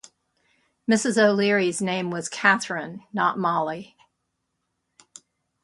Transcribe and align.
Mrs. 0.89 1.21
O'Leary's 1.23 1.79
name 1.79 2.09
was 2.09 2.27
Catherine, 2.27 3.03
not 3.13 3.37
Molly. 3.37 3.95